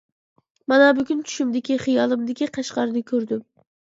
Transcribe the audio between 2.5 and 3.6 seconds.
قەشقەرنى كۆردۈم.